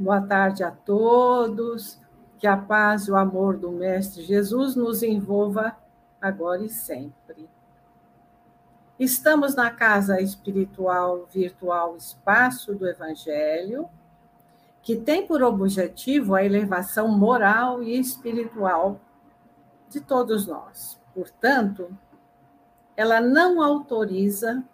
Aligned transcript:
Boa 0.00 0.22
tarde 0.22 0.64
a 0.64 0.70
todos. 0.70 2.00
Que 2.38 2.46
a 2.46 2.56
paz 2.56 3.06
e 3.06 3.10
o 3.10 3.16
amor 3.16 3.58
do 3.58 3.70
Mestre 3.70 4.22
Jesus 4.22 4.74
nos 4.74 5.02
envolva 5.02 5.76
agora 6.18 6.64
e 6.64 6.70
sempre. 6.70 7.46
Estamos 8.98 9.54
na 9.54 9.70
casa 9.70 10.18
espiritual 10.18 11.28
virtual 11.30 11.98
Espaço 11.98 12.74
do 12.74 12.88
Evangelho, 12.88 13.90
que 14.80 14.96
tem 14.96 15.26
por 15.26 15.42
objetivo 15.42 16.34
a 16.34 16.42
elevação 16.42 17.06
moral 17.06 17.82
e 17.82 17.98
espiritual 18.00 18.98
de 19.90 20.00
todos 20.00 20.46
nós. 20.46 20.98
Portanto, 21.14 21.94
ela 22.96 23.20
não 23.20 23.62
autoriza 23.62 24.64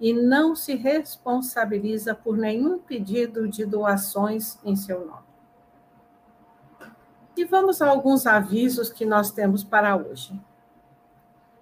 e 0.00 0.12
não 0.12 0.54
se 0.54 0.74
responsabiliza 0.74 2.14
por 2.14 2.36
nenhum 2.36 2.78
pedido 2.78 3.48
de 3.48 3.64
doações 3.64 4.58
em 4.64 4.76
seu 4.76 5.06
nome. 5.06 5.26
E 7.36 7.44
vamos 7.44 7.82
a 7.82 7.88
alguns 7.88 8.26
avisos 8.26 8.90
que 8.90 9.04
nós 9.04 9.30
temos 9.30 9.62
para 9.62 9.96
hoje. 9.96 10.38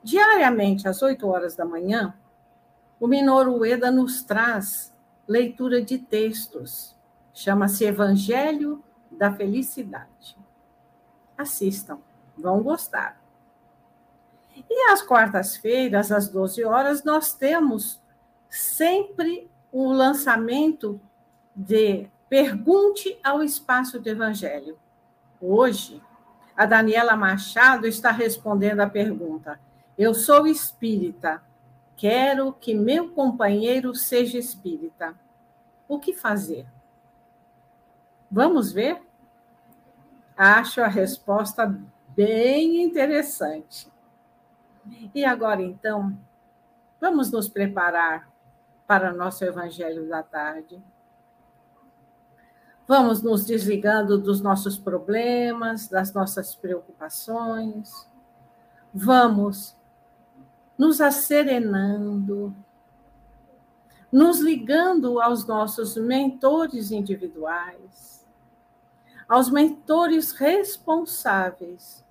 Diariamente, 0.02 0.86
às 0.86 1.02
8 1.02 1.26
horas 1.26 1.56
da 1.56 1.64
manhã, 1.64 2.14
o 3.00 3.06
Minoru 3.06 3.59
Ueda 3.59 3.90
nos 3.90 4.23
traz 4.23 4.95
leitura 5.26 5.82
de 5.82 5.98
textos. 5.98 6.95
Chama-se 7.32 7.84
Evangelho 7.84 8.84
da 9.10 9.32
Felicidade. 9.32 10.37
Assistam, 11.37 11.98
vão 12.37 12.62
gostar. 12.62 13.20
E 14.56 14.92
às 14.92 15.02
quartas-feiras, 15.02 16.12
às 16.12 16.28
12 16.28 16.64
horas, 16.64 17.02
nós 17.02 17.34
temos 17.34 18.01
sempre 18.54 19.50
o 19.72 19.92
lançamento 19.92 21.00
de 21.54 22.08
Pergunte 22.28 23.18
ao 23.22 23.42
Espaço 23.42 23.98
do 23.98 24.08
Evangelho. 24.08 24.79
Hoje, 25.40 26.01
a 26.56 26.64
Daniela 26.64 27.16
Machado 27.16 27.87
está 27.87 28.12
respondendo 28.12 28.80
a 28.80 28.88
pergunta: 28.88 29.59
eu 29.98 30.14
sou 30.14 30.46
espírita. 30.46 31.42
Quero 31.96 32.52
que 32.52 32.74
meu 32.74 33.10
companheiro 33.10 33.95
seja 33.95 34.38
espírita. 34.38 35.14
O 35.88 35.98
que 35.98 36.12
fazer? 36.12 36.66
Vamos 38.30 38.73
ver? 38.73 39.01
Acho 40.36 40.80
a 40.80 40.88
resposta 40.88 41.66
bem 42.09 42.82
interessante. 42.82 43.88
E 45.14 45.24
agora, 45.24 45.62
então, 45.62 46.16
vamos 47.01 47.30
nos 47.30 47.48
preparar 47.48 48.34
para 48.87 49.13
nosso 49.13 49.45
Evangelho 49.45 50.09
da 50.09 50.23
tarde. 50.23 50.82
Vamos 52.87 53.23
nos 53.23 53.46
desligando 53.46 54.18
dos 54.18 54.43
nossos 54.43 54.76
problemas, 54.76 55.88
das 55.88 56.13
nossas 56.13 56.54
preocupações. 56.54 58.07
Vamos 58.93 59.74
nos 60.76 61.01
acerenando, 61.01 62.54
nos 64.12 64.38
ligando 64.41 65.21
aos 65.21 65.47
nossos 65.47 65.97
mentores 65.97 66.91
individuais, 66.91 68.26
aos 69.26 69.48
mentores 69.48 70.32
responsáveis 70.32 72.04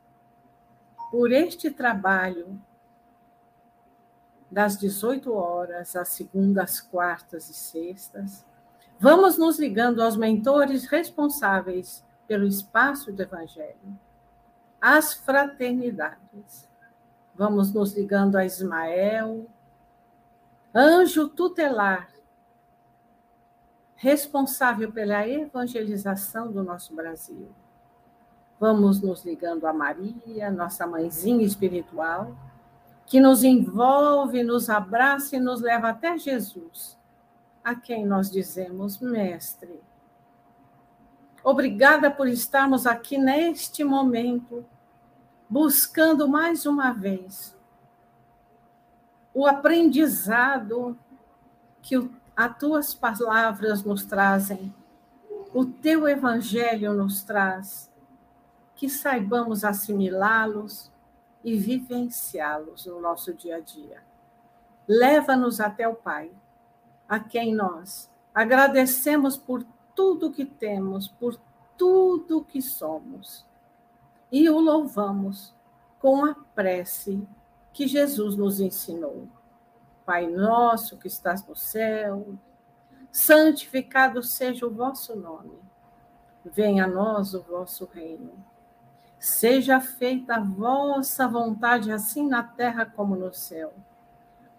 por 1.12 1.32
este 1.32 1.70
trabalho 1.70 2.60
das 4.54 4.78
18 4.78 5.34
horas 5.34 5.96
às 5.96 6.09
segundas, 6.09 6.80
quartas 6.80 7.50
e 7.50 7.54
sextas. 7.54 8.46
Vamos 9.00 9.38
nos 9.38 9.59
ligando 9.59 10.02
aos 10.02 10.16
mentores 10.16 10.86
responsáveis 10.86 12.06
pelo 12.28 12.46
espaço 12.46 13.12
do 13.12 13.22
Evangelho, 13.22 14.00
às 14.80 15.14
fraternidades 15.14 16.72
Vamos 17.36 17.74
nos 17.74 17.94
ligando 17.94 18.36
a 18.36 18.46
Ismael, 18.46 19.47
anjo 20.74 21.28
tutelar, 21.28 22.08
responsável 23.96 24.91
pela 24.91 25.28
evangelização 25.28 26.52
do 26.52 26.64
nosso 26.64 26.94
Brasil. 26.94 27.50
Vamos 28.59 29.02
nos 29.02 29.25
ligando 29.25 29.66
a 29.66 29.74
Maria, 29.74 30.52
nossa 30.52 30.85
mãezinha 30.85 31.44
espiritual, 31.44 32.35
que 33.06 33.19
nos 33.19 33.44
envolve, 33.44 34.44
nos 34.44 34.69
abraça 34.69 35.36
e 35.36 35.40
nos 35.40 35.62
leva 35.62 35.90
até 35.90 36.18
Jesus, 36.18 36.97
a 37.64 37.75
quem 37.75 38.06
nós 38.06 38.31
dizemos, 38.31 39.00
Mestre. 39.00 39.81
Obrigada 41.44 42.09
por 42.09 42.28
estarmos 42.28 42.88
aqui 42.88 43.18
neste 43.18 43.84
momento 43.84 44.66
buscando 45.50 46.28
mais 46.28 46.66
uma 46.66 46.91
vez 46.91 47.56
o 49.34 49.47
aprendizado 49.47 50.97
que 51.81 52.09
as 52.35 52.58
tuas 52.58 52.94
palavras 52.94 53.84
nos 53.84 54.06
trazem, 54.06 54.74
o 55.53 55.66
teu 55.66 56.08
evangelho 56.08 56.94
nos 56.94 57.24
traz, 57.24 57.91
que 58.75 58.88
saibamos 58.90 59.64
assimilá-los 59.64 60.91
e 61.44 61.58
vivenciá-los 61.58 62.86
no 62.86 63.02
nosso 63.02 63.34
dia 63.34 63.58
a 63.58 63.59
dia. 63.59 64.04
Leva-nos 64.88 65.59
até 65.59 65.88
o 65.88 65.96
Pai, 65.96 66.31
a 67.08 67.20
quem 67.20 67.54
nós 67.54 68.09
agradecemos 68.34 69.38
por 69.38 69.66
tudo 69.96 70.32
que 70.32 70.46
temos, 70.46 71.08
por 71.08 71.40
tudo 71.78 72.44
que 72.44 72.62
somos 72.62 73.46
e 74.32 74.50
o 74.50 74.59
louvamos 74.59 75.53
com 76.00 76.26
a 76.26 76.34
prece 76.56 77.26
que 77.72 77.88
Jesus 77.88 78.36
nos 78.36 78.59
ensinou. 78.59 79.28
Pai 80.06 80.28
nosso 80.28 80.98
que 80.98 81.08
estás 81.08 81.46
no 81.46 81.56
céu, 81.56 82.36
santificado 83.12 84.24
seja 84.24 84.66
o 84.66 84.74
vosso 84.74 85.16
nome. 85.16 85.59
Venha 86.44 86.86
a 86.86 86.88
nós 86.88 87.34
o 87.34 87.42
vosso 87.42 87.86
reino. 87.86 88.34
Seja 89.23 89.79
feita 89.79 90.35
a 90.35 90.39
vossa 90.39 91.28
vontade, 91.28 91.91
assim 91.91 92.28
na 92.28 92.44
terra 92.44 92.85
como 92.85 93.16
no 93.16 93.34
céu. 93.34 93.73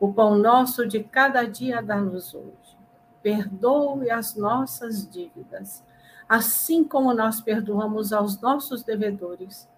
O 0.01 0.13
pão 0.13 0.37
nosso 0.37 0.87
de 0.87 1.05
cada 1.05 1.45
dia 1.45 1.83
dá-nos 1.83 2.35
hoje. 2.35 2.79
Perdoe 3.23 4.11
as 4.11 4.35
nossas 4.35 5.09
dívidas 5.09 5.83
assim 6.29 6.85
como 6.85 7.13
nós 7.13 7.41
perdoamos 7.41 8.13
aos 8.13 8.41
nossos 8.41 8.83
devedores. 8.83 9.69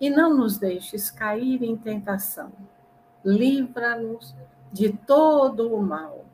E 0.00 0.08
não 0.08 0.34
nos 0.34 0.58
deixes 0.58 1.10
cair 1.10 1.62
em 1.62 1.76
tentação. 1.76 2.50
Livra-nos 3.24 4.34
de 4.72 4.92
todo 4.92 5.74
o 5.74 5.82
mal. 5.82 6.24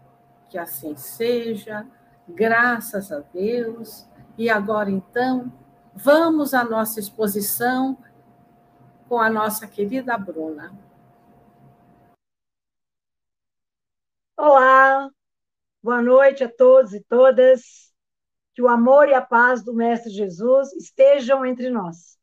Que 0.49 0.57
assim 0.57 0.97
seja, 0.97 1.85
graças 2.29 3.11
a 3.11 3.23
Deus. 3.33 4.07
E 4.39 4.49
agora, 4.49 4.91
então, 4.91 5.53
vamos 5.97 6.53
à 6.53 6.63
nossa 6.63 7.01
exposição 7.01 7.97
com 9.09 9.19
a 9.19 9.31
nossa 9.31 9.67
querida 9.67 10.17
Bruna. 10.19 10.79
Olá, 14.37 15.11
boa 15.83 16.03
noite 16.03 16.45
a 16.45 16.53
todos 16.53 16.93
e 16.93 17.01
todas 17.01 17.95
que 18.53 18.61
o 18.61 18.69
amor 18.69 19.09
e 19.09 19.15
a 19.15 19.23
paz 19.23 19.65
do 19.65 19.75
Mestre 19.75 20.13
Jesus 20.13 20.71
estejam 20.75 21.47
entre 21.47 21.71
nós. 21.71 22.19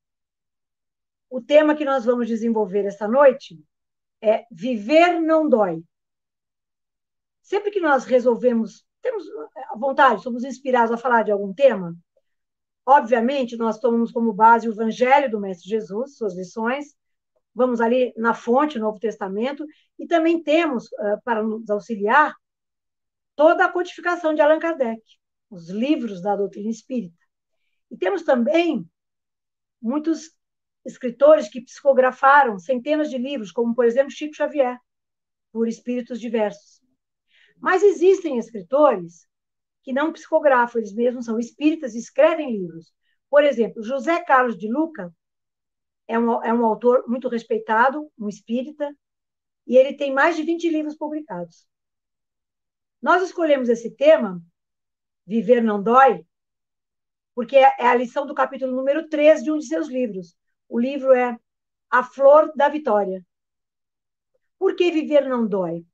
O 1.28 1.42
tema 1.42 1.76
que 1.76 1.84
nós 1.84 2.06
vamos 2.06 2.28
desenvolver 2.28 2.86
esta 2.86 3.08
noite 3.08 3.60
é 4.22 4.46
Viver 4.52 5.20
não 5.20 5.50
dói. 5.50 5.84
Sempre 7.42 7.72
que 7.72 7.82
nós 7.82 8.06
resolvemos, 8.06 8.86
temos 9.02 9.26
a 9.72 9.76
vontade, 9.76 10.22
somos 10.22 10.44
inspirados 10.44 10.92
a 10.92 10.98
falar 10.98 11.24
de 11.24 11.32
algum 11.32 11.52
tema, 11.52 11.98
obviamente 12.86 13.58
nós 13.58 13.80
tomamos 13.80 14.12
como 14.12 14.34
base 14.34 14.68
o 14.68 14.72
Evangelho 14.72 15.30
do 15.30 15.40
Mestre 15.40 15.70
Jesus, 15.70 16.18
suas 16.18 16.36
lições, 16.36 16.96
vamos 17.54 17.80
ali 17.82 18.14
na 18.18 18.34
fonte, 18.34 18.78
no 18.78 18.86
Novo 18.86 19.00
Testamento, 19.00 19.66
e 19.98 20.08
também 20.08 20.42
temos, 20.42 20.90
para 21.24 21.44
nos 21.44 21.70
auxiliar, 21.70 22.36
toda 23.36 23.66
a 23.66 23.72
codificação 23.72 24.34
de 24.34 24.42
Allan 24.42 24.60
Kardec 24.60 25.02
os 25.54 25.70
livros 25.70 26.22
da 26.22 26.36
doutrina 26.36 26.70
espírita. 26.70 27.16
E 27.92 27.98
temos 27.98 28.24
também 28.24 28.90
muitos 29.80 30.32
escritores 30.84 31.48
que 31.48 31.62
psicografaram 31.62 32.58
centenas 32.58 33.10
de 33.10 33.18
livros, 33.18 33.52
como, 33.52 33.76
por 33.76 33.86
exemplo, 33.86 34.12
Chico 34.12 34.36
Xavier, 34.36 34.78
por 35.52 35.68
espíritos 35.68 36.20
diversos. 36.20 36.82
Mas 37.58 37.84
existem 37.84 38.40
escritores 38.40 39.28
que 39.84 39.94
não 39.94 40.14
psicografam, 40.14 40.80
eles 40.80 40.94
mesmos 40.94 41.26
são 41.26 41.38
espíritas 41.38 41.94
e 41.94 42.00
escrevem 42.00 42.52
livros. 42.52 42.94
Por 43.30 43.44
exemplo, 43.44 43.84
José 43.84 44.24
Carlos 44.24 44.58
de 44.58 44.72
Luca 44.72 45.14
é 46.08 46.18
um, 46.18 46.44
é 46.44 46.54
um 46.54 46.66
autor 46.66 47.04
muito 47.08 47.28
respeitado, 47.28 48.10
um 48.18 48.30
espírita, 48.30 48.96
e 49.68 49.78
ele 49.78 49.96
tem 49.96 50.14
mais 50.14 50.36
de 50.36 50.44
20 50.44 50.70
livros 50.70 50.96
publicados. 50.96 51.68
Nós 53.02 53.22
escolhemos 53.22 53.70
esse 53.70 53.92
tema 53.92 54.42
Viver 55.26 55.64
não 55.64 55.82
dói, 55.82 56.26
porque 57.34 57.56
é 57.56 57.88
a 57.88 57.96
lição 57.96 58.26
do 58.28 58.36
capítulo 58.36 58.76
número 58.76 59.08
3 59.08 59.42
de 59.44 59.52
um 59.52 59.58
de 59.58 59.66
seus 59.66 59.88
livros. 59.88 60.36
O 60.68 60.78
livro 60.78 61.14
é 61.14 61.38
A 61.90 62.04
Flor 62.04 62.52
da 62.56 62.68
Vitória. 62.68 63.26
Por 64.60 64.76
que 64.76 64.92
viver 64.92 65.28
não 65.28 65.48
dói? 65.48 65.86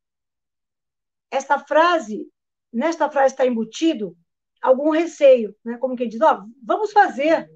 Esta 1.30 1.60
frase, 1.60 2.28
nesta 2.72 3.10
frase 3.10 3.34
está 3.34 3.46
embutido 3.46 4.16
algum 4.62 4.90
receio, 4.90 5.56
né? 5.64 5.78
como 5.78 5.96
quem 5.96 6.10
diz, 6.10 6.22
ó, 6.22 6.40
oh, 6.42 6.50
vamos 6.64 6.92
fazer, 6.92 7.50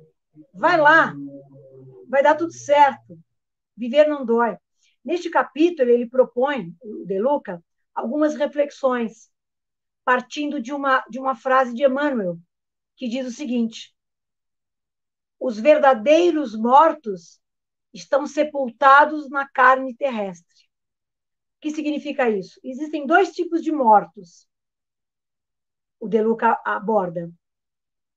vai 0.54 0.78
lá, 0.78 1.14
vai 2.08 2.24
dar 2.24 2.36
tudo 2.36 2.54
certo, 2.54 3.18
viver 3.76 4.08
não 4.08 4.26
dói. 4.26 4.58
Neste 5.04 5.30
capítulo, 5.30 5.90
ele 5.90 6.08
propõe, 6.08 6.74
o 6.82 7.06
De 7.06 7.20
Luca, 7.20 7.64
algumas 7.94 8.36
reflexões, 8.36 9.30
partindo 10.06 10.62
de 10.62 10.74
uma, 10.74 11.04
de 11.10 11.20
uma 11.20 11.36
frase 11.36 11.74
de 11.74 11.84
Emmanuel, 11.84 12.38
que 12.96 13.08
diz 13.08 13.26
o 13.28 13.32
seguinte: 13.32 13.94
Os 15.40 15.60
verdadeiros 15.60 16.56
mortos 16.56 17.42
estão 17.94 18.26
sepultados 18.26 19.30
na 19.30 19.48
carne 19.48 19.96
terrestre. 19.96 20.64
O 21.58 21.62
que 21.62 21.72
significa 21.72 22.30
isso? 22.30 22.60
Existem 22.64 23.06
dois 23.06 23.32
tipos 23.32 23.62
de 23.62 23.72
mortos. 23.72 24.48
O 26.04 26.10
De 26.10 26.22
Luca 26.22 26.62
aborda. 26.66 27.32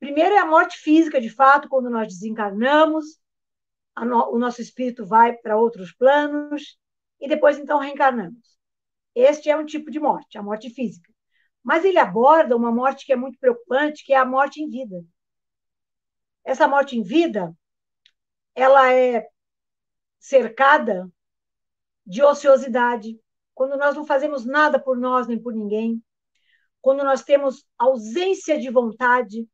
Primeiro 0.00 0.34
é 0.34 0.38
a 0.38 0.44
morte 0.44 0.76
física, 0.76 1.20
de 1.20 1.30
fato, 1.30 1.68
quando 1.68 1.88
nós 1.88 2.08
desencarnamos, 2.08 3.04
no, 3.96 4.34
o 4.34 4.38
nosso 4.40 4.60
espírito 4.60 5.06
vai 5.06 5.34
para 5.34 5.56
outros 5.56 5.92
planos 5.92 6.76
e 7.20 7.28
depois 7.28 7.56
então 7.56 7.78
reencarnamos. 7.78 8.58
Este 9.14 9.50
é 9.50 9.56
um 9.56 9.64
tipo 9.64 9.88
de 9.88 10.00
morte, 10.00 10.36
a 10.36 10.42
morte 10.42 10.68
física. 10.68 11.12
Mas 11.62 11.84
ele 11.84 11.96
aborda 11.96 12.56
uma 12.56 12.72
morte 12.72 13.06
que 13.06 13.12
é 13.12 13.16
muito 13.16 13.38
preocupante, 13.38 14.04
que 14.04 14.12
é 14.12 14.16
a 14.16 14.24
morte 14.24 14.60
em 14.60 14.68
vida. 14.68 15.04
Essa 16.42 16.66
morte 16.66 16.98
em 16.98 17.04
vida, 17.04 17.56
ela 18.52 18.92
é 18.92 19.28
cercada 20.18 21.08
de 22.04 22.20
ociosidade, 22.20 23.16
quando 23.54 23.76
nós 23.76 23.94
não 23.94 24.04
fazemos 24.04 24.44
nada 24.44 24.76
por 24.76 24.98
nós 24.98 25.28
nem 25.28 25.40
por 25.40 25.54
ninguém, 25.54 26.02
quando 26.80 27.04
nós 27.04 27.22
temos 27.22 27.64
ausência 27.78 28.58
de 28.58 28.70
vontade, 28.70 29.48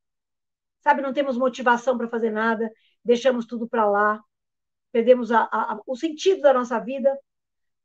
sabe, 0.80 1.02
não 1.02 1.12
temos 1.12 1.36
motivação 1.36 1.96
para 1.96 2.08
fazer 2.08 2.30
nada, 2.30 2.70
deixamos 3.04 3.46
tudo 3.46 3.68
para 3.68 3.88
lá, 3.88 4.22
perdemos 4.90 5.32
a, 5.32 5.44
a, 5.44 5.80
o 5.86 5.96
sentido 5.96 6.42
da 6.42 6.52
nossa 6.52 6.78
vida 6.78 7.16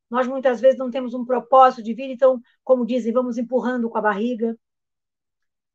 nós 0.10 0.28
muitas 0.28 0.62
vezes 0.62 0.78
não 0.78 0.90
temos 0.90 1.14
um 1.14 1.26
propósito 1.26 1.84
de 1.84 1.94
vida, 1.94 2.14
então, 2.14 2.42
como 2.64 2.86
dizem, 2.86 3.12
vamos 3.12 3.38
empurrando 3.38 3.90
com 3.90 3.98
a 3.98 4.02
barriga. 4.02 4.58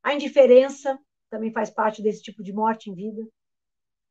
A 0.01 0.13
indiferença 0.13 0.97
também 1.29 1.51
faz 1.51 1.69
parte 1.69 2.01
desse 2.01 2.21
tipo 2.21 2.43
de 2.43 2.51
morte 2.51 2.89
em 2.89 2.95
vida. 2.95 3.23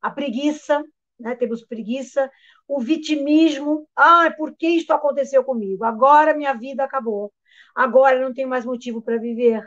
A 0.00 0.10
preguiça, 0.10 0.82
né? 1.18 1.34
temos 1.34 1.64
preguiça. 1.64 2.30
O 2.68 2.80
vitimismo, 2.80 3.88
ah, 3.96 4.32
por 4.36 4.56
que 4.56 4.68
isto 4.68 4.92
aconteceu 4.92 5.44
comigo? 5.44 5.84
Agora 5.84 6.36
minha 6.36 6.54
vida 6.54 6.84
acabou. 6.84 7.32
Agora 7.74 8.16
eu 8.16 8.22
não 8.22 8.34
tenho 8.34 8.48
mais 8.48 8.64
motivo 8.64 9.02
para 9.02 9.18
viver. 9.18 9.66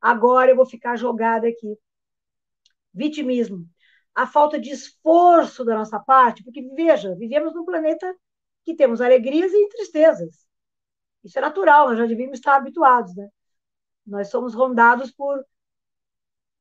Agora 0.00 0.50
eu 0.50 0.56
vou 0.56 0.66
ficar 0.66 0.96
jogada 0.96 1.48
aqui. 1.48 1.78
Vitimismo. 2.92 3.68
A 4.14 4.26
falta 4.26 4.58
de 4.60 4.70
esforço 4.70 5.64
da 5.64 5.74
nossa 5.74 5.98
parte, 5.98 6.44
porque 6.44 6.62
veja, 6.74 7.14
vivemos 7.16 7.54
num 7.54 7.64
planeta 7.64 8.14
que 8.64 8.74
temos 8.74 9.00
alegrias 9.00 9.52
e 9.52 9.68
tristezas. 9.68 10.46
Isso 11.24 11.38
é 11.38 11.42
natural, 11.42 11.88
nós 11.88 11.98
já 11.98 12.06
devíamos 12.06 12.38
estar 12.38 12.56
habituados, 12.56 13.14
né? 13.16 13.28
Nós 14.06 14.28
somos 14.28 14.54
rondados 14.54 15.10
por. 15.10 15.44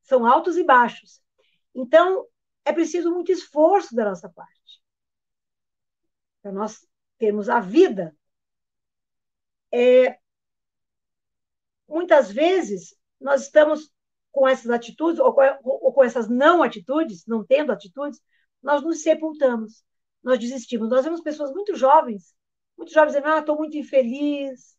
São 0.04 0.25
altos 0.25 0.57
e 0.57 0.63
baixos. 0.63 1.22
Então, 1.75 2.28
é 2.66 2.72
preciso 2.72 3.12
muito 3.12 3.31
esforço 3.31 3.96
da 3.96 4.06
nossa 4.06 4.30
parte. 4.30 4.81
Para 6.42 6.51
nós 6.51 6.88
termos 7.18 7.50
a 7.50 7.60
vida. 7.60 8.16
É... 9.72 10.19
Muitas 11.88 12.31
vezes, 12.31 12.95
nós 13.19 13.44
estamos 13.44 13.91
com 14.31 14.47
essas 14.47 14.71
atitudes, 14.71 15.19
ou 15.19 15.33
com, 15.33 15.41
ou 15.63 15.94
com 15.94 16.03
essas 16.03 16.27
não 16.27 16.63
atitudes, 16.63 17.25
não 17.27 17.45
tendo 17.45 17.71
atitudes, 17.71 18.19
nós 18.62 18.81
nos 18.81 19.01
sepultamos 19.03 19.83
nós 20.24 20.39
desistimos. 20.39 20.89
Nós 20.89 21.03
vemos 21.03 21.21
pessoas 21.21 21.51
muito 21.51 21.75
jovens, 21.75 22.33
muito 22.77 22.91
jovens 22.94 23.13
dizendo, 23.13 23.27
ah, 23.27 23.39
estou 23.39 23.57
muito 23.57 23.77
infeliz, 23.77 24.77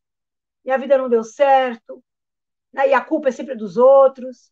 minha 0.64 0.78
vida 0.78 0.96
não 0.96 1.08
deu 1.08 1.22
certo, 1.22 2.02
né? 2.72 2.88
e 2.88 2.94
a 2.94 3.04
culpa 3.04 3.28
é 3.28 3.32
sempre 3.32 3.54
dos 3.54 3.76
outros, 3.76 4.50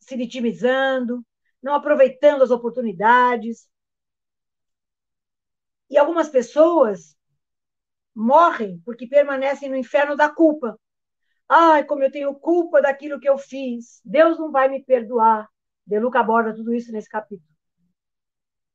se 0.00 0.16
vitimizando, 0.16 1.24
não 1.62 1.74
aproveitando 1.74 2.42
as 2.42 2.50
oportunidades. 2.50 3.68
E 5.88 5.96
algumas 5.96 6.28
pessoas 6.28 7.16
morrem 8.14 8.80
porque 8.84 9.06
permanecem 9.06 9.68
no 9.68 9.76
inferno 9.76 10.16
da 10.16 10.28
culpa. 10.28 10.78
Ai, 11.48 11.84
como 11.84 12.02
eu 12.02 12.10
tenho 12.10 12.34
culpa 12.34 12.80
daquilo 12.80 13.20
que 13.20 13.28
eu 13.28 13.38
fiz. 13.38 14.00
Deus 14.04 14.38
não 14.38 14.50
vai 14.50 14.68
me 14.68 14.82
perdoar. 14.82 15.48
De 15.86 15.98
Luca 15.98 16.20
aborda 16.20 16.54
tudo 16.54 16.74
isso 16.74 16.90
nesse 16.90 17.08
capítulo 17.08 17.54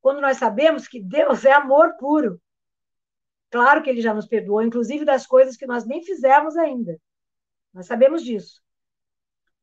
quando 0.01 0.21
nós 0.21 0.37
sabemos 0.37 0.87
que 0.87 1.01
Deus 1.01 1.45
é 1.45 1.51
amor 1.51 1.95
puro. 1.97 2.41
Claro 3.49 3.81
que 3.83 3.89
ele 3.89 4.01
já 4.01 4.13
nos 4.13 4.27
perdoou, 4.27 4.61
inclusive 4.61 5.03
das 5.03 5.25
coisas 5.25 5.57
que 5.57 5.65
nós 5.65 5.85
nem 5.85 6.03
fizemos 6.03 6.55
ainda. 6.55 6.99
Nós 7.73 7.87
sabemos 7.87 8.23
disso. 8.23 8.61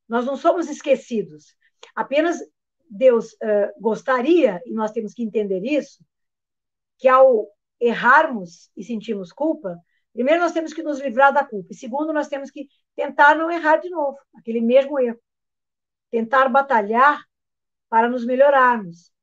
Nós 0.07 0.25
não 0.25 0.35
somos 0.35 0.69
esquecidos. 0.69 1.55
Apenas 1.95 2.39
Deus 2.89 3.33
uh, 3.33 3.79
gostaria, 3.79 4.61
e 4.65 4.73
nós 4.73 4.91
temos 4.91 5.13
que 5.13 5.23
entender 5.23 5.63
isso, 5.63 6.03
que 6.97 7.07
ao 7.07 7.47
errarmos 7.79 8.71
e 8.75 8.83
sentirmos 8.83 9.31
culpa, 9.31 9.77
primeiro 10.17 10.41
nós 10.41 10.51
temos 10.51 10.73
que 10.73 10.81
nos 10.81 10.99
livrar 10.99 11.31
da 11.31 11.45
culpa, 11.45 11.67
e 11.71 11.75
segundo, 11.75 12.11
nós 12.11 12.27
temos 12.27 12.49
que 12.49 12.67
tentar 12.95 13.35
não 13.35 13.51
errar 13.51 13.77
de 13.77 13.87
novo, 13.87 14.17
aquele 14.35 14.61
mesmo 14.61 14.99
erro. 14.99 15.19
Tentar 16.09 16.49
batalhar 16.49 17.23
para 17.87 18.09
nos 18.09 18.25
melhorarmos 18.25 19.13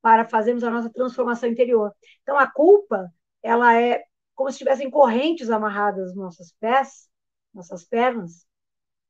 para 0.00 0.26
fazermos 0.26 0.64
a 0.64 0.70
nossa 0.70 0.90
transformação 0.90 1.46
interior. 1.46 1.94
Então, 2.22 2.38
a 2.38 2.50
culpa, 2.50 3.12
ela 3.42 3.78
é 3.78 4.02
como 4.34 4.50
se 4.50 4.56
tivessem 4.56 4.90
correntes 4.90 5.50
amarradas 5.50 6.14
nos 6.14 6.16
nossos 6.16 6.54
pés, 6.58 7.10
nossas 7.52 7.84
pernas, 7.84 8.46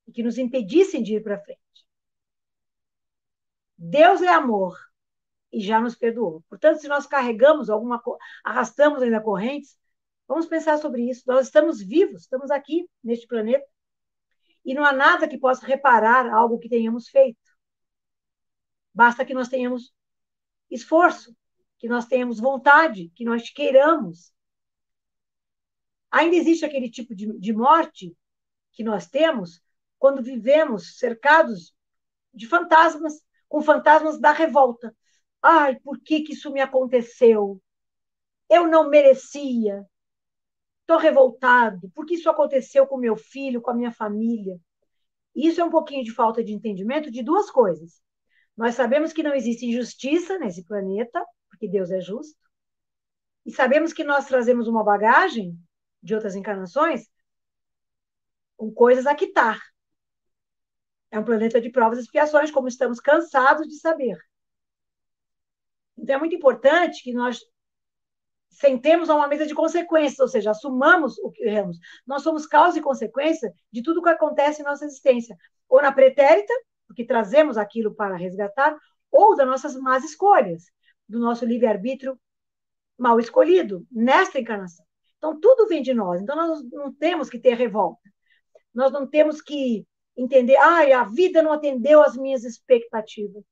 e 0.08 0.10
que 0.10 0.24
nos 0.24 0.36
impedissem 0.36 1.00
de 1.00 1.14
ir 1.14 1.22
para 1.22 1.38
frente. 1.38 1.60
Deus 3.78 4.20
é 4.20 4.28
amor 4.28 4.76
e 5.52 5.60
já 5.60 5.80
nos 5.80 5.94
perdoou. 5.94 6.42
Portanto, 6.48 6.80
se 6.80 6.88
nós 6.88 7.06
carregamos 7.06 7.70
alguma 7.70 8.02
arrastamos 8.44 9.00
ainda 9.00 9.20
correntes, 9.20 9.78
vamos 10.30 10.46
pensar 10.46 10.78
sobre 10.78 11.10
isso. 11.10 11.24
Nós 11.26 11.46
estamos 11.46 11.82
vivos, 11.82 12.22
estamos 12.22 12.52
aqui 12.52 12.88
neste 13.02 13.26
planeta 13.26 13.66
e 14.64 14.72
não 14.74 14.84
há 14.84 14.92
nada 14.92 15.26
que 15.26 15.36
possa 15.36 15.66
reparar 15.66 16.32
algo 16.32 16.60
que 16.60 16.68
tenhamos 16.68 17.08
feito. 17.08 17.50
Basta 18.94 19.24
que 19.24 19.34
nós 19.34 19.48
tenhamos 19.48 19.92
esforço, 20.70 21.36
que 21.78 21.88
nós 21.88 22.06
tenhamos 22.06 22.38
vontade, 22.38 23.10
que 23.16 23.24
nós 23.24 23.50
queiramos. 23.50 24.32
Ainda 26.12 26.36
existe 26.36 26.64
aquele 26.64 26.88
tipo 26.88 27.12
de, 27.12 27.36
de 27.36 27.52
morte 27.52 28.16
que 28.70 28.84
nós 28.84 29.08
temos 29.08 29.60
quando 29.98 30.22
vivemos 30.22 30.96
cercados 30.96 31.74
de 32.32 32.46
fantasmas, 32.46 33.20
com 33.48 33.60
fantasmas 33.60 34.20
da 34.20 34.30
revolta. 34.30 34.94
Ai, 35.42 35.74
por 35.80 35.98
que, 35.98 36.20
que 36.22 36.34
isso 36.34 36.52
me 36.52 36.60
aconteceu? 36.60 37.60
Eu 38.48 38.68
não 38.68 38.88
merecia. 38.88 39.84
Estou 40.90 41.00
revoltado. 41.00 41.88
Por 41.90 42.04
que 42.04 42.14
isso 42.14 42.28
aconteceu 42.28 42.84
com 42.84 42.96
meu 42.96 43.14
filho, 43.14 43.62
com 43.62 43.70
a 43.70 43.74
minha 43.74 43.92
família? 43.92 44.58
Isso 45.32 45.60
é 45.60 45.64
um 45.64 45.70
pouquinho 45.70 46.02
de 46.02 46.12
falta 46.12 46.42
de 46.42 46.52
entendimento 46.52 47.12
de 47.12 47.22
duas 47.22 47.48
coisas. 47.48 48.02
Nós 48.56 48.74
sabemos 48.74 49.12
que 49.12 49.22
não 49.22 49.32
existe 49.32 49.66
injustiça 49.66 50.36
nesse 50.36 50.64
planeta, 50.64 51.24
porque 51.48 51.68
Deus 51.68 51.92
é 51.92 52.00
justo. 52.00 52.36
E 53.46 53.52
sabemos 53.52 53.92
que 53.92 54.02
nós 54.02 54.26
trazemos 54.26 54.66
uma 54.66 54.82
bagagem 54.82 55.56
de 56.02 56.12
outras 56.12 56.34
encarnações 56.34 57.08
com 58.56 58.72
coisas 58.72 59.06
a 59.06 59.14
quitar. 59.14 59.60
É 61.08 61.20
um 61.20 61.24
planeta 61.24 61.60
de 61.60 61.70
provas 61.70 62.00
e 62.00 62.02
expiações, 62.02 62.50
como 62.50 62.66
estamos 62.66 62.98
cansados 62.98 63.68
de 63.68 63.78
saber. 63.78 64.18
Então 65.96 66.16
é 66.16 66.18
muito 66.18 66.34
importante 66.34 67.00
que 67.04 67.12
nós 67.12 67.38
sentemos 68.50 69.08
a 69.08 69.14
uma 69.14 69.28
mesa 69.28 69.46
de 69.46 69.54
consequências, 69.54 70.18
ou 70.18 70.28
seja, 70.28 70.50
assumamos 70.50 71.18
o 71.18 71.30
que 71.30 71.44
erramos. 71.44 71.78
Nós 72.06 72.22
somos 72.22 72.46
causa 72.46 72.78
e 72.78 72.82
consequência 72.82 73.52
de 73.72 73.82
tudo 73.82 74.00
o 74.00 74.02
que 74.02 74.10
acontece 74.10 74.60
em 74.60 74.64
nossa 74.64 74.84
existência, 74.84 75.36
ou 75.68 75.80
na 75.80 75.92
pretérita, 75.92 76.52
porque 76.86 77.04
trazemos 77.04 77.56
aquilo 77.56 77.94
para 77.94 78.16
resgatar, 78.16 78.76
ou 79.10 79.36
das 79.36 79.46
nossas 79.46 79.76
más 79.76 80.04
escolhas, 80.04 80.64
do 81.08 81.18
nosso 81.18 81.44
livre-arbítrio 81.44 82.18
mal 82.98 83.18
escolhido 83.18 83.86
nesta 83.90 84.38
encarnação. 84.38 84.84
Então, 85.16 85.38
tudo 85.38 85.66
vem 85.66 85.82
de 85.82 85.94
nós. 85.94 86.20
Então, 86.20 86.36
nós 86.36 86.62
não 86.70 86.92
temos 86.92 87.30
que 87.30 87.38
ter 87.38 87.54
revolta. 87.54 88.00
Nós 88.74 88.92
não 88.92 89.06
temos 89.06 89.40
que 89.40 89.86
entender, 90.16 90.56
ah, 90.56 91.00
a 91.00 91.04
vida 91.04 91.42
não 91.42 91.52
atendeu 91.52 92.02
às 92.02 92.16
minhas 92.16 92.44
expectativas. 92.44 93.42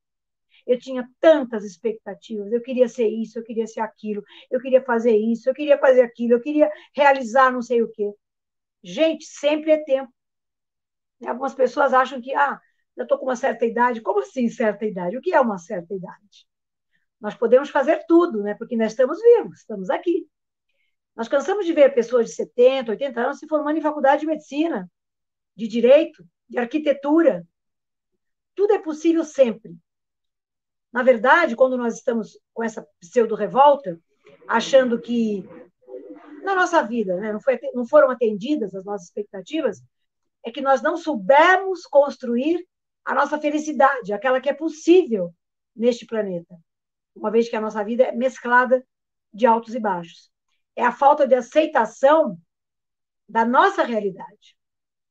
Eu 0.69 0.79
tinha 0.79 1.09
tantas 1.19 1.65
expectativas, 1.65 2.53
eu 2.53 2.61
queria 2.63 2.89
ser 2.89 3.09
isso, 3.09 3.39
eu 3.39 3.43
queria 3.43 3.67
ser 3.67 3.81
aquilo, 3.81 4.23
eu 4.51 4.61
queria 4.61 4.83
fazer 4.85 5.17
isso, 5.17 5.49
eu 5.49 5.55
queria 5.55 5.79
fazer 5.79 6.03
aquilo, 6.03 6.35
eu 6.35 6.41
queria 6.43 6.71
realizar 6.95 7.51
não 7.51 7.63
sei 7.63 7.83
o 7.83 7.91
quê. 7.91 8.13
Gente, 8.83 9.25
sempre 9.25 9.73
é 9.73 9.83
tempo. 9.83 10.13
Algumas 11.27 11.55
pessoas 11.55 11.95
acham 11.95 12.21
que, 12.21 12.35
ah, 12.35 12.61
eu 12.97 13.05
estou 13.05 13.19
com 13.19 13.25
uma 13.25 13.35
certa 13.35 13.65
idade. 13.65 14.03
Como 14.03 14.21
assim 14.21 14.49
certa 14.49 14.85
idade? 14.85 15.17
O 15.17 15.23
que 15.23 15.33
é 15.33 15.41
uma 15.41 15.59
certa 15.59 15.95
idade? 15.95 16.47
Nós 17.21 17.35
podemos 17.35 17.71
fazer 17.71 18.05
tudo, 18.07 18.43
né? 18.43 18.55
Porque 18.55 18.77
nós 18.77 18.93
estamos 18.93 19.19
vivos, 19.21 19.61
estamos 19.61 19.89
aqui. 19.91 20.29
Nós 21.17 21.29
cansamos 21.29 21.65
de 21.65 21.73
ver 21.73 21.95
pessoas 21.95 22.27
de 22.27 22.35
70, 22.35 22.93
80 22.93 23.21
anos 23.21 23.39
se 23.39 23.49
formando 23.49 23.79
em 23.79 23.83
faculdade 23.83 24.21
de 24.21 24.27
medicina, 24.27 24.89
de 25.57 25.67
direito, 25.67 26.25
de 26.49 26.59
arquitetura. 26.59 27.47
Tudo 28.55 28.75
é 28.75 28.79
possível 28.79 29.25
sempre. 29.25 29.77
Na 30.92 31.02
verdade, 31.02 31.54
quando 31.54 31.76
nós 31.76 31.95
estamos 31.95 32.38
com 32.54 32.62
essa 32.62 32.87
pseudo-revolta, 33.00 33.99
achando 34.47 35.00
que 35.00 35.47
na 36.42 36.54
nossa 36.54 36.83
vida 36.83 37.16
né, 37.16 37.33
não, 37.33 37.40
foi, 37.40 37.59
não 37.75 37.87
foram 37.87 38.11
atendidas 38.11 38.75
as 38.75 38.85
nossas 38.85 39.09
expectativas, 39.09 39.83
é 40.45 40.50
que 40.50 40.62
nós 40.62 40.80
não 40.80 40.97
soubemos 40.97 41.83
construir 41.83 42.66
a 43.04 43.14
nossa 43.14 43.38
felicidade, 43.38 44.12
aquela 44.12 44.40
que 44.40 44.49
é 44.49 44.54
possível 44.54 45.35
neste 45.75 46.07
planeta, 46.07 46.57
uma 47.14 47.30
vez 47.30 47.49
que 47.49 47.57
a 47.57 47.61
nossa 47.61 47.85
vida 47.85 48.04
é 48.04 48.12
mesclada 48.12 48.85
de 49.33 49.47
altos 49.47 49.75
e 49.75 49.80
baixos. 49.80 50.30
É 50.75 50.85
a 50.85 50.92
falta 50.92 51.26
de 51.26 51.35
aceitação 51.35 52.38
da 53.28 53.45
nossa 53.45 53.83
realidade. 53.83 54.57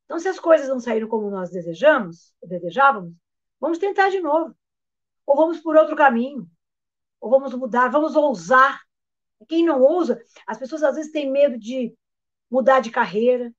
Então, 0.05 0.19
se 0.19 0.27
as 0.27 0.39
coisas 0.39 0.69
não 0.69 0.79
saíram 0.79 1.07
como 1.07 1.29
nós 1.29 1.49
desejamos, 1.49 2.33
desejávamos, 2.43 3.13
vamos 3.59 3.77
tentar 3.77 4.09
de 4.09 4.21
novo. 4.21 4.55
Ou 5.27 5.35
vamos 5.35 5.59
por 5.59 5.75
outro 5.75 5.95
caminho. 5.95 6.49
Ou 7.19 7.29
vamos 7.29 7.53
mudar, 7.53 7.89
vamos 7.89 8.15
ousar. 8.15 8.81
Quem 9.47 9.63
não 9.63 9.81
ousa, 9.81 10.19
as 10.47 10.57
pessoas 10.57 10.81
às 10.81 10.95
vezes 10.95 11.11
têm 11.11 11.29
medo 11.29 11.59
de 11.59 11.93
mudar 12.49 12.79
de 12.79 12.89
carreira, 12.89 13.53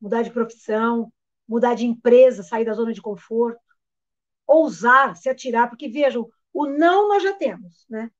mudar 0.00 0.22
de 0.22 0.30
profissão, 0.30 1.12
mudar 1.46 1.74
de 1.74 1.86
empresa, 1.86 2.42
sair 2.42 2.64
da 2.64 2.72
zona 2.72 2.92
de 2.92 3.02
conforto, 3.02 3.60
ousar, 4.46 5.14
se 5.14 5.28
atirar, 5.28 5.68
porque 5.68 5.88
vejam, 5.88 6.28
o 6.52 6.66
não 6.66 7.08
nós 7.08 7.22
já 7.22 7.34
temos, 7.34 7.86
né? 7.88 8.10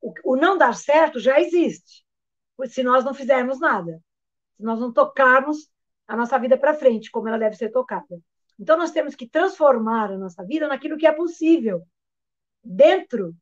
O, 0.00 0.12
o 0.24 0.36
não 0.36 0.56
dar 0.58 0.74
certo 0.76 1.18
já 1.18 1.40
existe, 1.40 2.04
se 2.66 2.82
nós 2.82 3.04
não 3.04 3.14
fizermos 3.14 3.58
nada, 3.58 4.00
se 4.56 4.62
nós 4.62 4.78
não 4.78 4.92
tocarmos 4.92 5.70
a 6.06 6.16
nossa 6.16 6.38
vida 6.38 6.58
para 6.58 6.74
frente, 6.74 7.10
como 7.10 7.26
ela 7.26 7.38
deve 7.38 7.56
ser 7.56 7.70
tocada. 7.70 8.20
Então, 8.58 8.76
nós 8.76 8.92
temos 8.92 9.14
que 9.14 9.28
transformar 9.28 10.12
a 10.12 10.18
nossa 10.18 10.44
vida 10.44 10.68
naquilo 10.68 10.96
que 10.96 11.06
é 11.06 11.12
possível, 11.12 11.84
dentro 12.64 13.34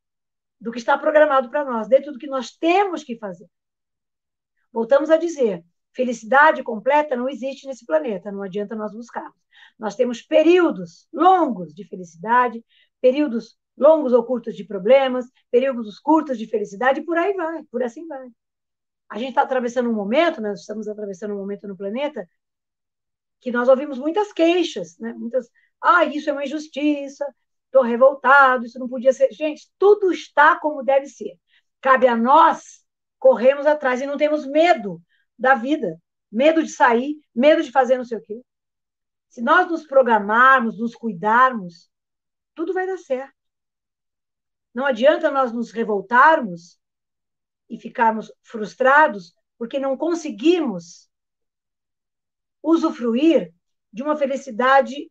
do 0.60 0.70
que 0.70 0.78
está 0.78 0.96
programado 0.96 1.50
para 1.50 1.64
nós, 1.64 1.88
dentro 1.88 2.12
do 2.12 2.18
que 2.18 2.26
nós 2.26 2.52
temos 2.52 3.02
que 3.02 3.18
fazer. 3.18 3.48
Voltamos 4.72 5.10
a 5.10 5.16
dizer: 5.16 5.64
felicidade 5.92 6.62
completa 6.62 7.16
não 7.16 7.28
existe 7.28 7.66
nesse 7.66 7.84
planeta, 7.84 8.32
não 8.32 8.42
adianta 8.42 8.74
nós 8.74 8.92
buscarmos. 8.92 9.40
Nós 9.78 9.94
temos 9.94 10.22
períodos 10.22 11.06
longos 11.12 11.74
de 11.74 11.84
felicidade, 11.86 12.64
períodos 13.00 13.58
longos 13.76 14.12
ou 14.12 14.24
curtos 14.24 14.54
de 14.54 14.64
problemas, 14.64 15.26
períodos 15.50 15.98
curtos 15.98 16.38
de 16.38 16.46
felicidade, 16.46 17.00
e 17.00 17.04
por 17.04 17.16
aí 17.16 17.32
vai, 17.34 17.62
por 17.64 17.82
assim 17.82 18.06
vai. 18.06 18.28
A 19.08 19.18
gente 19.18 19.30
está 19.30 19.42
atravessando 19.42 19.90
um 19.90 19.94
momento, 19.94 20.40
nós 20.40 20.60
estamos 20.60 20.88
atravessando 20.88 21.34
um 21.34 21.38
momento 21.38 21.68
no 21.68 21.76
planeta 21.76 22.26
que 23.40 23.50
nós 23.50 23.68
ouvimos 23.68 23.98
muitas 23.98 24.32
queixas, 24.32 24.96
né? 24.98 25.12
Muitas, 25.14 25.50
ah, 25.80 26.04
isso 26.04 26.30
é 26.30 26.32
uma 26.32 26.44
injustiça, 26.44 27.26
estou 27.72 27.82
revoltado, 27.82 28.66
isso 28.66 28.78
não 28.78 28.86
podia 28.86 29.12
ser. 29.14 29.32
Gente, 29.32 29.70
tudo 29.78 30.12
está 30.12 30.60
como 30.60 30.84
deve 30.84 31.06
ser. 31.06 31.38
Cabe 31.80 32.06
a 32.06 32.14
nós 32.14 32.84
corrermos 33.18 33.66
atrás 33.66 34.02
e 34.02 34.06
não 34.06 34.18
temos 34.18 34.46
medo 34.46 35.00
da 35.38 35.54
vida, 35.54 35.98
medo 36.30 36.62
de 36.62 36.68
sair, 36.68 37.16
medo 37.34 37.62
de 37.62 37.72
fazer 37.72 37.96
não 37.96 38.04
sei 38.04 38.18
o 38.18 38.22
quê. 38.22 38.42
Se 39.28 39.40
nós 39.40 39.70
nos 39.70 39.86
programarmos, 39.86 40.78
nos 40.78 40.94
cuidarmos, 40.94 41.90
tudo 42.54 42.74
vai 42.74 42.86
dar 42.86 42.98
certo. 42.98 43.34
Não 44.74 44.84
adianta 44.84 45.30
nós 45.30 45.52
nos 45.52 45.70
revoltarmos 45.70 46.78
e 47.70 47.78
ficarmos 47.78 48.30
frustrados 48.42 49.34
porque 49.56 49.78
não 49.78 49.96
conseguimos 49.96 51.08
usufruir 52.62 53.52
de 53.92 54.02
uma 54.02 54.16
felicidade 54.16 55.10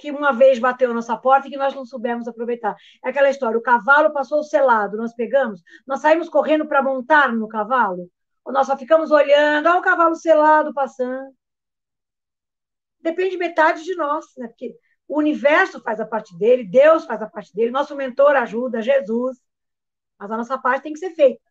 que 0.00 0.10
uma 0.10 0.32
vez 0.32 0.58
bateu 0.58 0.90
a 0.90 0.94
nossa 0.94 1.16
porta 1.16 1.46
e 1.46 1.50
que 1.50 1.56
nós 1.56 1.74
não 1.74 1.84
soubemos 1.84 2.26
aproveitar. 2.26 2.74
É 3.04 3.10
aquela 3.10 3.30
história: 3.30 3.58
o 3.58 3.62
cavalo 3.62 4.12
passou 4.12 4.42
selado, 4.42 4.96
nós 4.96 5.14
pegamos, 5.14 5.62
nós 5.86 6.00
saímos 6.00 6.28
correndo 6.28 6.66
para 6.66 6.82
montar 6.82 7.32
no 7.32 7.48
cavalo, 7.48 8.10
ou 8.44 8.52
nós 8.52 8.66
só 8.66 8.76
ficamos 8.76 9.10
olhando, 9.10 9.68
olha 9.68 9.78
o 9.78 9.82
cavalo 9.82 10.14
selado 10.14 10.72
passando. 10.72 11.34
Depende 13.00 13.36
metade 13.36 13.84
de 13.84 13.94
nós, 13.94 14.26
né? 14.36 14.48
Porque 14.48 14.74
o 15.08 15.18
universo 15.18 15.80
faz 15.82 16.00
a 16.00 16.06
parte 16.06 16.36
dele, 16.38 16.64
Deus 16.64 17.04
faz 17.04 17.20
a 17.22 17.28
parte 17.28 17.52
dele, 17.54 17.70
nosso 17.70 17.96
mentor 17.96 18.36
ajuda, 18.36 18.82
Jesus. 18.82 19.38
Mas 20.18 20.30
a 20.30 20.36
nossa 20.36 20.58
parte 20.58 20.82
tem 20.84 20.92
que 20.92 20.98
ser 20.98 21.14
feita. 21.14 21.42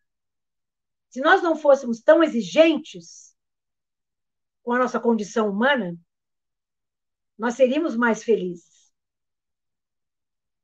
Se 1.10 1.22
nós 1.22 1.42
não 1.42 1.56
fôssemos 1.56 2.02
tão 2.02 2.24
exigentes, 2.24 3.36
com 4.62 4.74
a 4.74 4.80
nossa 4.80 5.00
condição 5.00 5.50
humana, 5.50 5.96
nós 7.40 7.56
seríamos 7.56 7.96
mais 7.96 8.22
felizes. 8.22 8.92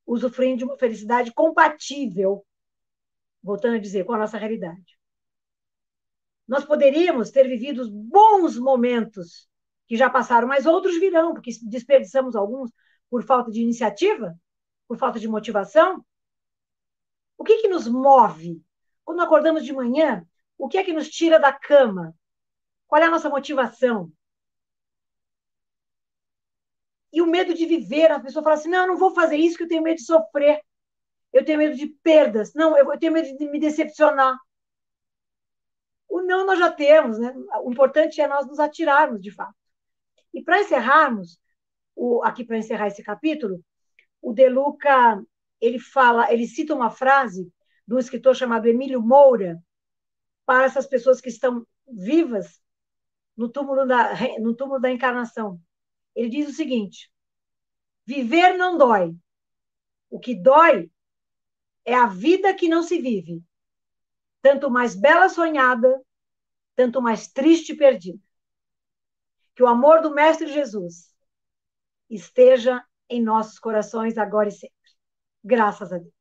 Usufruindo 0.05 0.57
de 0.57 0.65
uma 0.65 0.77
felicidade 0.77 1.33
compatível, 1.33 2.45
voltando 3.41 3.75
a 3.75 3.79
dizer, 3.79 4.03
com 4.03 4.13
a 4.13 4.17
nossa 4.17 4.37
realidade. 4.37 4.99
Nós 6.45 6.65
poderíamos 6.65 7.31
ter 7.31 7.47
vivido 7.47 7.89
bons 7.89 8.57
momentos 8.57 9.49
que 9.87 9.95
já 9.95 10.09
passaram, 10.09 10.47
mas 10.47 10.65
outros 10.65 10.99
virão, 10.99 11.33
porque 11.33 11.51
desperdiçamos 11.63 12.35
alguns 12.35 12.71
por 13.09 13.23
falta 13.23 13.49
de 13.49 13.61
iniciativa, 13.61 14.37
por 14.87 14.97
falta 14.97 15.19
de 15.19 15.27
motivação. 15.27 16.05
O 17.37 17.43
que, 17.43 17.61
que 17.61 17.67
nos 17.67 17.87
move? 17.87 18.61
Quando 19.03 19.21
acordamos 19.21 19.63
de 19.63 19.71
manhã, 19.71 20.27
o 20.57 20.67
que 20.67 20.77
é 20.77 20.83
que 20.83 20.93
nos 20.93 21.09
tira 21.09 21.39
da 21.39 21.53
cama? 21.53 22.13
Qual 22.87 23.01
é 23.01 23.05
a 23.05 23.11
nossa 23.11 23.29
motivação? 23.29 24.11
E 27.15 27.21
o 27.21 27.25
medo 27.25 27.53
de 27.53 27.65
viver, 27.65 28.11
a 28.11 28.19
pessoa 28.19 28.43
fala 28.43 28.55
assim: 28.55 28.69
não, 28.69 28.81
eu 28.81 28.87
não 28.89 28.97
vou 28.97 29.15
fazer 29.15 29.37
isso, 29.37 29.57
que 29.57 29.63
eu 29.63 29.67
tenho 29.69 29.81
medo 29.81 29.95
de 29.95 30.03
sofrer. 30.03 30.61
Eu 31.31 31.45
tenho 31.45 31.57
medo 31.57 31.75
de 31.75 31.87
perdas. 31.87 32.53
Não, 32.53 32.77
eu 32.77 32.99
tenho 32.99 33.13
medo 33.13 33.37
de 33.37 33.49
me 33.49 33.59
decepcionar. 33.59 34.37
O 36.09 36.21
não 36.21 36.45
nós 36.45 36.59
já 36.59 36.71
temos, 36.71 37.17
né? 37.17 37.33
O 37.63 37.71
importante 37.71 38.19
é 38.19 38.27
nós 38.27 38.45
nos 38.45 38.59
atirarmos, 38.59 39.21
de 39.21 39.31
fato. 39.31 39.55
E 40.33 40.43
para 40.43 40.59
encerrarmos, 40.59 41.39
o, 41.95 42.21
aqui 42.21 42.43
para 42.43 42.57
encerrar 42.57 42.87
esse 42.87 43.01
capítulo, 43.01 43.63
o 44.21 44.33
De 44.33 44.49
Luca 44.49 45.21
ele 45.61 45.79
fala, 45.79 46.31
ele 46.31 46.45
cita 46.45 46.75
uma 46.75 46.89
frase 46.89 47.49
do 47.87 47.97
escritor 47.97 48.35
chamado 48.35 48.67
Emílio 48.67 49.01
Moura 49.01 49.57
para 50.45 50.65
essas 50.65 50.85
pessoas 50.85 51.21
que 51.21 51.29
estão 51.29 51.65
vivas 51.87 52.61
no 53.37 53.49
túmulo 53.49 53.85
da, 53.85 54.11
no 54.39 54.53
túmulo 54.53 54.81
da 54.81 54.91
encarnação. 54.91 55.59
Ele 56.15 56.29
diz 56.29 56.49
o 56.49 56.53
seguinte: 56.53 57.11
viver 58.05 58.57
não 58.57 58.77
dói. 58.77 59.15
O 60.09 60.19
que 60.19 60.35
dói 60.35 60.91
é 61.83 61.93
a 61.93 62.07
vida 62.07 62.53
que 62.53 62.69
não 62.69 62.81
se 62.81 62.99
vive. 63.01 63.43
Tanto 64.41 64.69
mais 64.69 64.95
bela 64.95 65.27
sonhada, 65.27 66.01
tanto 66.75 67.01
mais 67.01 67.27
triste 67.27 67.75
perdida. 67.75 68.19
Que 69.55 69.63
o 69.63 69.67
amor 69.67 70.01
do 70.01 70.13
Mestre 70.13 70.47
Jesus 70.47 71.13
esteja 72.09 72.83
em 73.09 73.21
nossos 73.21 73.59
corações 73.59 74.17
agora 74.17 74.49
e 74.49 74.51
sempre. 74.51 74.75
Graças 75.43 75.91
a 75.91 75.97
Deus. 75.97 76.13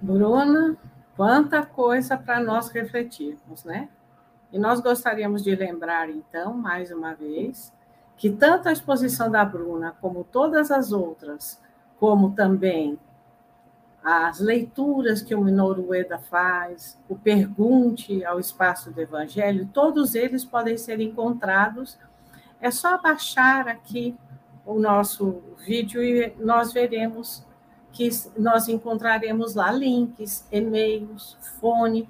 Bruna, 0.00 0.78
Quanta 1.16 1.64
coisa 1.64 2.18
para 2.18 2.38
nós 2.40 2.68
refletirmos, 2.68 3.64
né? 3.64 3.88
E 4.52 4.58
nós 4.58 4.80
gostaríamos 4.80 5.42
de 5.42 5.54
lembrar, 5.54 6.08
então, 6.08 6.54
mais 6.54 6.90
uma 6.90 7.14
vez, 7.14 7.72
que 8.16 8.30
tanto 8.30 8.68
a 8.68 8.72
exposição 8.72 9.30
da 9.30 9.44
Bruna, 9.44 9.94
como 10.00 10.24
todas 10.24 10.70
as 10.70 10.92
outras, 10.92 11.60
como 11.98 12.32
também 12.34 12.98
as 14.02 14.38
leituras 14.38 15.20
que 15.20 15.34
o 15.34 15.42
Minoru 15.42 15.88
Ueda 15.88 16.18
faz, 16.18 16.96
o 17.08 17.16
Pergunte 17.16 18.24
ao 18.24 18.38
Espaço 18.38 18.92
do 18.92 19.00
Evangelho, 19.00 19.68
todos 19.72 20.14
eles 20.14 20.44
podem 20.44 20.78
ser 20.78 21.00
encontrados. 21.00 21.98
É 22.60 22.70
só 22.70 23.02
baixar 23.02 23.66
aqui 23.66 24.16
o 24.64 24.78
nosso 24.78 25.42
vídeo 25.58 26.02
e 26.02 26.32
nós 26.38 26.72
veremos 26.72 27.44
que 27.92 28.08
nós 28.38 28.68
encontraremos 28.68 29.54
lá 29.54 29.72
links, 29.72 30.46
e-mails, 30.52 31.36
fone, 31.58 32.08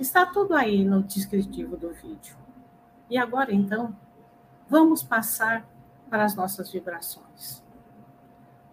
está 0.00 0.24
tudo 0.24 0.54
aí 0.54 0.84
no 0.84 1.02
descritivo 1.02 1.76
do 1.76 1.92
vídeo. 1.92 2.36
E 3.08 3.18
agora, 3.18 3.52
então, 3.52 3.94
vamos 4.68 5.02
passar 5.02 5.68
para 6.08 6.24
as 6.24 6.34
nossas 6.34 6.72
vibrações. 6.72 7.62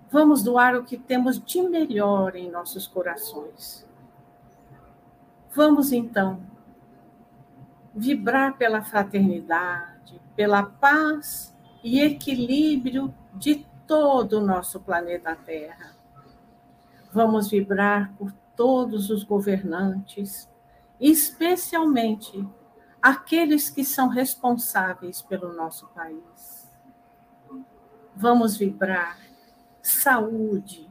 Vamos 0.10 0.42
doar 0.42 0.76
o 0.76 0.84
que 0.84 0.98
temos 0.98 1.40
de 1.40 1.62
melhor 1.62 2.36
em 2.36 2.50
nossos 2.50 2.88
corações. 2.88 3.86
Vamos 5.54 5.92
então 5.92 6.40
vibrar 7.94 8.58
pela 8.58 8.82
fraternidade, 8.82 10.22
pela 10.36 10.64
paz 10.64 11.56
e 11.84 12.00
equilíbrio 12.00 13.14
de 13.34 13.66
todo 13.86 14.34
o 14.34 14.46
nosso 14.46 14.80
planeta 14.80 15.36
Terra. 15.36 15.96
Vamos 17.12 17.50
vibrar 17.50 18.14
por 18.18 18.32
todos 18.56 19.10
os 19.10 19.24
governantes, 19.24 20.50
especialmente 21.00 22.48
aqueles 23.02 23.70
que 23.70 23.86
são 23.86 24.08
responsáveis 24.08 25.22
pelo 25.22 25.54
nosso 25.54 25.88
país. 25.88 26.68
Vamos 28.16 28.58
vibrar 28.58 29.20
saúde, 29.82 30.90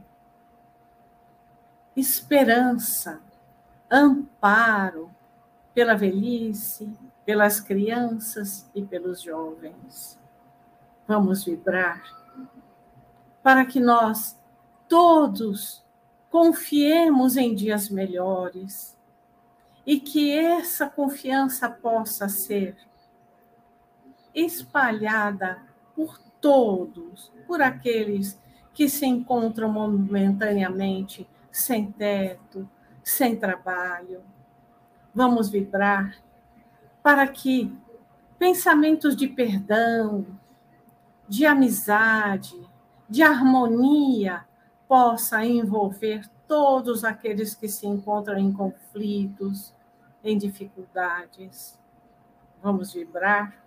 esperança, 1.95 3.21
amparo 3.91 5.11
pela 5.73 5.95
velhice, 5.95 6.91
pelas 7.25 7.59
crianças 7.59 8.69
e 8.73 8.81
pelos 8.83 9.21
jovens. 9.21 10.19
Vamos 11.07 11.43
vibrar 11.43 12.01
para 13.43 13.65
que 13.65 13.79
nós 13.79 14.37
todos 14.87 15.85
confiemos 16.29 17.37
em 17.37 17.53
dias 17.53 17.89
melhores 17.89 18.96
e 19.87 20.01
que 20.01 20.37
essa 20.37 20.85
confiança 20.89 21.69
possa 21.69 22.27
ser 22.27 22.75
espalhada 24.35 25.59
por 25.95 26.19
todos, 26.41 27.31
por 27.47 27.61
aqueles 27.61 28.37
que 28.73 28.89
se 28.89 29.05
encontram 29.05 29.71
momentaneamente 29.71 31.25
sem 31.49 31.89
teto, 31.89 32.69
sem 33.01 33.37
trabalho. 33.37 34.21
Vamos 35.15 35.49
vibrar 35.49 36.17
para 37.01 37.25
que 37.25 37.73
pensamentos 38.37 39.15
de 39.15 39.29
perdão, 39.29 40.27
de 41.29 41.45
amizade, 41.45 42.59
de 43.07 43.23
harmonia 43.23 44.45
possa 44.85 45.45
envolver 45.45 46.29
todos 46.45 47.05
aqueles 47.05 47.55
que 47.55 47.69
se 47.69 47.87
encontram 47.87 48.37
em 48.37 48.51
conflitos, 48.51 49.76
em 50.27 50.37
dificuldades. 50.37 51.79
Vamos 52.61 52.93
vibrar 52.93 53.63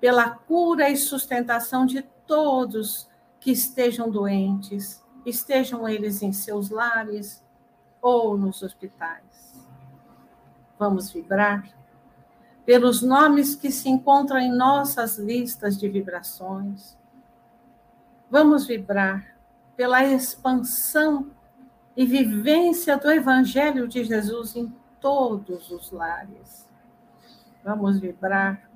pela 0.00 0.30
cura 0.30 0.90
e 0.90 0.96
sustentação 0.96 1.86
de 1.86 2.02
todos 2.26 3.08
que 3.38 3.52
estejam 3.52 4.10
doentes, 4.10 5.02
estejam 5.24 5.88
eles 5.88 6.22
em 6.22 6.32
seus 6.32 6.70
lares 6.70 7.42
ou 8.02 8.36
nos 8.36 8.62
hospitais. 8.62 9.54
Vamos 10.78 11.10
vibrar 11.10 11.68
pelos 12.66 13.02
nomes 13.02 13.54
que 13.54 13.70
se 13.70 13.88
encontram 13.88 14.38
em 14.38 14.50
nossas 14.50 15.18
listas 15.18 15.78
de 15.78 15.88
vibrações. 15.88 16.98
Vamos 18.30 18.66
vibrar 18.66 19.36
pela 19.76 20.02
expansão 20.04 21.30
e 21.96 22.04
vivência 22.04 22.96
do 22.96 23.10
Evangelho 23.10 23.86
de 23.86 24.02
Jesus 24.02 24.56
em 24.56 24.74
todos 25.04 25.70
os 25.70 25.90
lares. 25.90 26.66
Vamos 27.62 28.00
vibrar 28.00 28.70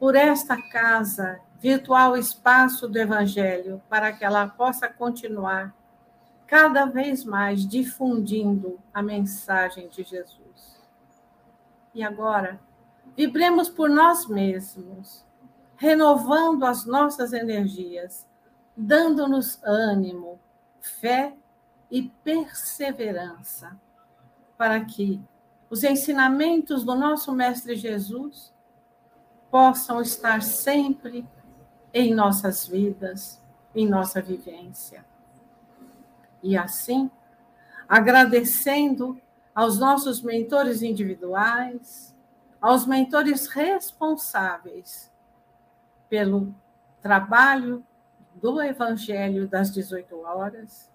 por 0.00 0.16
esta 0.16 0.60
casa 0.60 1.38
virtual 1.60 2.16
espaço 2.16 2.88
do 2.88 2.98
Evangelho, 2.98 3.80
para 3.88 4.12
que 4.12 4.24
ela 4.24 4.48
possa 4.48 4.88
continuar 4.88 5.72
cada 6.44 6.86
vez 6.86 7.24
mais 7.24 7.64
difundindo 7.64 8.80
a 8.92 9.00
mensagem 9.00 9.88
de 9.88 10.02
Jesus. 10.02 10.82
E 11.94 12.02
agora, 12.02 12.58
vibremos 13.16 13.68
por 13.68 13.88
nós 13.88 14.26
mesmos, 14.26 15.24
renovando 15.76 16.64
as 16.64 16.84
nossas 16.84 17.32
energias, 17.32 18.26
dando-nos 18.76 19.62
ânimo, 19.62 20.40
fé 20.80 21.32
e 21.88 22.10
perseverança, 22.24 23.78
para 24.60 24.84
que 24.84 25.18
os 25.70 25.82
ensinamentos 25.84 26.84
do 26.84 26.94
nosso 26.94 27.32
Mestre 27.32 27.74
Jesus 27.76 28.52
possam 29.50 30.02
estar 30.02 30.42
sempre 30.42 31.26
em 31.94 32.12
nossas 32.12 32.66
vidas, 32.66 33.42
em 33.74 33.88
nossa 33.88 34.20
vivência. 34.20 35.02
E 36.42 36.58
assim, 36.58 37.10
agradecendo 37.88 39.18
aos 39.54 39.78
nossos 39.78 40.20
mentores 40.20 40.82
individuais, 40.82 42.14
aos 42.60 42.84
mentores 42.84 43.46
responsáveis 43.46 45.10
pelo 46.06 46.54
trabalho 47.00 47.82
do 48.34 48.60
Evangelho 48.60 49.48
das 49.48 49.72
18 49.72 50.20
horas, 50.20 50.92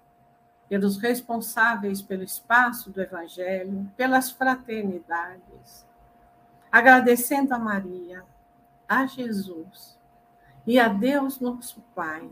pelos 0.68 0.98
responsáveis 0.98 2.02
pelo 2.02 2.24
espaço 2.24 2.90
do 2.90 3.02
Evangelho, 3.02 3.90
pelas 3.96 4.32
fraternidades, 4.32 5.86
agradecendo 6.72 7.54
a 7.54 7.60
Maria, 7.60 8.24
a 8.88 9.06
Jesus, 9.06 9.96
e 10.66 10.80
a 10.80 10.88
Deus 10.88 11.40
nosso 11.40 11.82
Pai, 11.94 12.28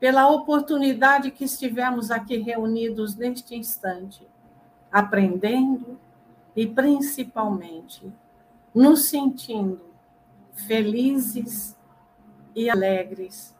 pela 0.00 0.28
oportunidade 0.28 1.30
que 1.30 1.44
estivemos 1.44 2.10
aqui 2.10 2.36
reunidos 2.38 3.14
neste 3.14 3.54
instante, 3.54 4.26
aprendendo 4.90 5.98
e 6.54 6.66
principalmente 6.66 8.12
nos 8.74 9.08
sentindo 9.08 9.80
felizes 10.52 11.76
e 12.54 12.68
alegres, 12.68 13.54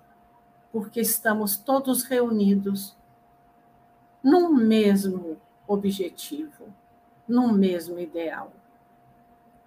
porque 0.72 1.00
estamos 1.00 1.56
todos 1.56 2.02
reunidos 2.02 2.96
num 4.26 4.52
mesmo 4.52 5.36
objetivo, 5.68 6.66
num 7.28 7.52
mesmo 7.52 7.96
ideal. 7.96 8.52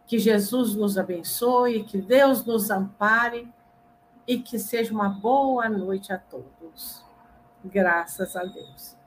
Que 0.06 0.19
Jesus 0.19 0.76
nos 0.76 0.98
abençoe, 0.98 1.86
que 1.86 1.98
Deus 1.98 2.43
nos 2.43 2.69
ampare 2.69 3.48
e 4.28 4.38
que 4.38 4.60
seja 4.60 4.93
uma 4.93 5.08
boa 5.08 5.69
noite 5.69 6.12
a 6.12 6.17
todos. 6.17 7.06
Graças 7.63 8.36
a 8.36 8.43
Deus. 8.43 8.99